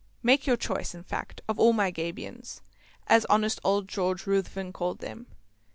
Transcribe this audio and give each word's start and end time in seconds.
Make 0.23 0.47
your 0.47 0.57
choice, 0.57 0.95
in 0.95 1.03
fact, 1.03 1.41
of 1.47 1.59
all 1.59 1.73
my 1.73 1.91
Gabions, 1.91 2.61
as 3.05 3.23
honest 3.25 3.59
old 3.63 3.87
George 3.87 4.25
Ruthven 4.25 4.73
called 4.73 4.97
them. 4.97 5.27